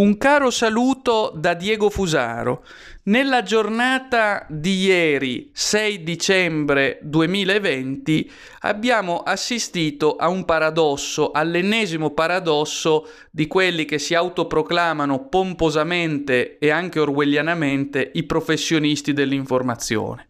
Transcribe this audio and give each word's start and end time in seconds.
Un 0.00 0.16
caro 0.16 0.48
saluto 0.48 1.30
da 1.36 1.52
Diego 1.52 1.90
Fusaro. 1.90 2.64
Nella 3.02 3.42
giornata 3.42 4.46
di 4.48 4.84
ieri, 4.84 5.50
6 5.52 6.02
dicembre 6.02 7.00
2020, 7.02 8.30
abbiamo 8.60 9.18
assistito 9.18 10.16
a 10.16 10.28
un 10.28 10.46
paradosso, 10.46 11.32
all'ennesimo 11.32 12.12
paradosso 12.12 13.10
di 13.30 13.46
quelli 13.46 13.84
che 13.84 13.98
si 13.98 14.14
autoproclamano 14.14 15.28
pomposamente 15.28 16.56
e 16.56 16.70
anche 16.70 16.98
orwellianamente 16.98 18.10
i 18.14 18.22
professionisti 18.22 19.12
dell'informazione, 19.12 20.28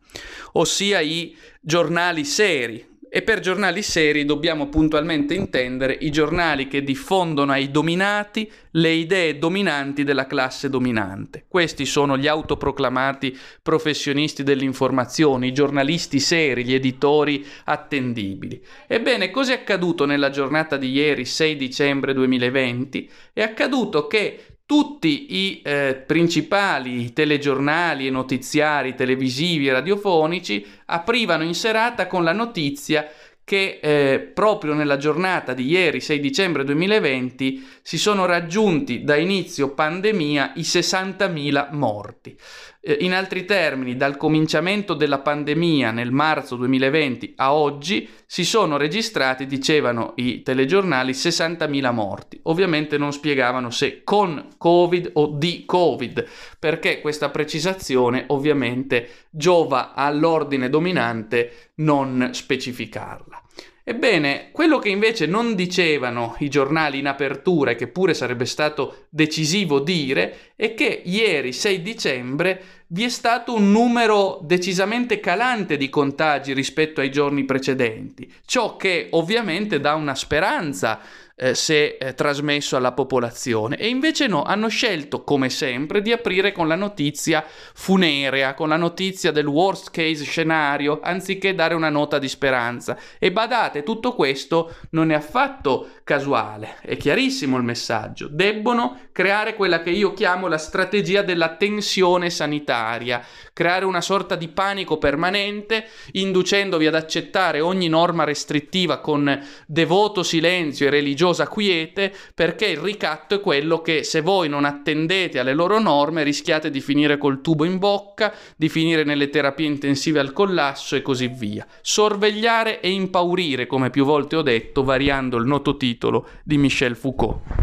ossia 0.55 0.99
i 0.99 1.37
giornali 1.61 2.25
seri, 2.25 2.90
e 3.13 3.23
per 3.23 3.41
giornali 3.41 3.83
seri 3.83 4.25
dobbiamo 4.25 4.69
puntualmente 4.69 5.35
intendere 5.35 5.99
i 6.01 6.11
giornali 6.11 6.69
che 6.69 6.85
diffondono 6.85 7.51
ai 7.51 7.73
dominati 7.73 8.49
le 8.73 8.91
idee 8.91 9.37
dominanti 9.37 10.05
della 10.05 10.29
classe 10.29 10.71
dominante. 10.71 11.45
Questi 11.49 11.87
sono 11.87 12.17
gli 12.17 12.29
autoproclamati 12.29 13.37
professionisti 13.61 14.45
dell'informazione, 14.45 15.49
i 15.49 15.53
giornalisti 15.53 16.21
seri, 16.21 16.65
gli 16.65 16.73
editori 16.73 17.45
attendibili. 17.65 18.65
Ebbene, 18.87 19.31
cosa 19.31 19.55
è 19.55 19.57
accaduto 19.57 20.07
nella 20.07 20.31
giornata 20.31 20.77
di 20.77 20.93
ieri, 20.93 21.25
6 21.25 21.57
dicembre 21.57 22.15
2020? 22.15 23.11
È 23.33 23.43
accaduto 23.43 24.07
che 24.07 24.45
tutti 24.71 25.27
i 25.35 25.63
eh, 25.65 26.01
principali 26.07 27.13
telegiornali 27.13 28.07
e 28.07 28.11
notiziari 28.11 28.95
televisivi 28.95 29.67
e 29.67 29.73
radiofonici 29.73 30.65
aprivano 30.85 31.43
in 31.43 31.57
serata 31.57 32.07
con 32.07 32.23
la 32.23 32.33
notizia 32.33 33.05
che 33.51 33.81
eh, 33.83 34.21
proprio 34.21 34.75
nella 34.75 34.97
giornata 34.97 35.55
di 35.55 35.67
ieri, 35.67 36.01
6 36.01 36.21
dicembre 36.21 36.63
2020, 36.63 37.67
si 37.83 37.99
sono 37.99 38.25
raggiunti 38.25 39.03
da 39.03 39.17
inizio 39.17 39.75
pandemia 39.75 40.53
i 40.55 40.61
60.000 40.61 41.71
morti. 41.73 42.39
Eh, 42.81 42.99
in 43.01 43.13
altri 43.13 43.45
termini, 43.45 43.97
dal 43.97 44.17
cominciamento 44.17 44.95
della 44.95 45.19
pandemia 45.19 45.91
nel 45.91 46.13
marzo 46.13 46.55
2020 46.55 47.33
a 47.39 47.53
oggi 47.53 48.09
si 48.25 48.45
sono 48.45 48.77
registrati, 48.77 49.47
dicevano 49.47 50.13
i 50.15 50.43
telegiornali, 50.43 51.11
60.000 51.11 51.93
morti. 51.93 52.39
Ovviamente 52.45 52.99
non 52.99 53.13
spiegavano 53.13 53.71
se 53.71 54.05
con 54.05 54.47
Covid 54.59 55.11
o 55.15 55.27
di 55.37 55.65
Covid, 55.67 56.25
perché 56.57 57.01
questa 57.01 57.31
precisazione 57.31 58.27
ovviamente 58.29 59.09
giova 59.29 59.93
all'ordine 59.93 60.69
dominante 60.69 61.73
non 61.81 62.31
specificarla. 62.33 63.40
Ebbene, 63.83 64.51
quello 64.53 64.79
che 64.79 64.89
invece 64.89 65.27
non 65.27 65.55
dicevano 65.55 66.37
i 66.39 66.49
giornali 66.49 66.99
in 66.99 67.09
apertura 67.09 67.73
e 67.73 67.75
che 67.75 67.89
pure 67.89 68.15
sarebbe 68.15 68.45
stato 68.45 69.07
decisivo 69.09 69.81
dire 69.81 70.53
è 70.55 70.75
che 70.75 71.03
ieri 71.05 71.53
6 71.53 71.83
dicembre 71.83 72.63
vi 72.89 73.05
è 73.05 73.09
stato 73.09 73.55
un 73.55 73.73
numero 73.73 74.41
decisamente 74.43 75.19
calante 75.19 75.77
di 75.77 75.89
contagi 75.89 76.53
rispetto 76.53 77.01
ai 77.01 77.11
giorni 77.11 77.45
precedenti, 77.45 78.33
ciò 78.45 78.77
che 78.77 79.09
ovviamente 79.11 79.81
dà 79.81 79.95
una 79.95 80.15
speranza 80.15 81.01
eh, 81.41 81.55
se 81.55 81.97
eh, 81.99 82.15
trasmesso 82.15 82.77
alla 82.77 82.93
popolazione. 82.93 83.77
E 83.79 83.89
invece 83.89 84.27
no, 84.27 84.43
hanno 84.43 84.69
scelto, 84.69 85.25
come 85.25 85.49
sempre, 85.49 86.03
di 86.03 86.13
aprire 86.13 86.53
con 86.53 86.69
la 86.69 86.75
notizia 86.75 87.43
funerea, 87.47 88.53
con 88.53 88.69
la 88.69 88.77
notizia 88.77 89.33
del 89.33 89.47
worst 89.47 89.91
case 89.91 90.25
scenario, 90.25 91.01
anziché 91.03 91.55
dare 91.55 91.75
una 91.75 91.89
nota 91.89 92.19
di 92.19 92.29
speranza. 92.29 92.99
E 93.19 93.33
badate, 93.33 93.83
tutto 93.83 94.15
questo 94.15 94.75
non 94.91 95.11
è 95.11 95.15
affatto 95.15 95.89
casuale, 96.05 96.77
è 96.83 96.99
chiarissimo 96.99 97.57
il 97.57 97.63
messaggio. 97.63 98.29
Debbono 98.31 99.09
creare 99.13 99.55
quella 99.55 99.81
che 99.81 99.91
io 99.91 100.13
chiamo 100.13 100.47
la 100.47 100.59
strategia 100.59 101.23
della 101.23 101.57
tensione 101.57 102.29
sanitaria, 102.29 103.25
creare 103.55 103.87
una 103.87 104.01
sorta 104.03 104.37
di 104.37 104.49
panico 104.49 104.99
permanente, 104.99 105.87
inducendovi 106.13 106.87
ad 106.87 106.95
accettare 106.95 107.61
ogni 107.61 107.89
norma 107.89 108.25
restrittiva 108.25 108.99
con 108.99 109.43
devoto 109.67 110.23
silenzio 110.23 110.87
e 110.87 110.91
religiosa 111.31 111.49
quiete, 111.49 112.13
perché 112.35 112.67
il 112.67 112.79
ricatto 112.79 113.37
è 113.37 113.41
quello 113.41 113.81
che 113.81 114.03
se 114.03 114.21
voi 114.21 114.49
non 114.49 114.65
attendete 114.65 115.39
alle 115.39 115.55
loro 115.55 115.79
norme 115.79 116.23
rischiate 116.23 116.71
di 116.71 116.81
finire 116.81 117.19
col 117.19 117.41
tubo 117.41 117.65
in 117.65 117.79
bocca, 117.79 118.33
di 118.57 118.69
finire 118.69 119.05
nelle 119.05 119.31
terapie 119.31 119.67
intensive 119.67 120.21
al 120.21 120.33
collasso 120.33 120.97
e 120.97 121.03
così 121.03 121.29
via. 121.29 121.67
Sorvegliare 121.81 122.81
e 122.81 122.91
impaurire, 122.91 123.67
come 123.67 123.91
più 123.91 124.05
volte 124.05 124.37
ho 124.37 124.43
detto, 124.43 124.83
variando 124.83 125.37
il 125.37 125.47
noto 125.47 125.77
titolo 125.77 126.29
di 126.43 126.59
Michel 126.59 126.97
Foucault. 126.97 127.60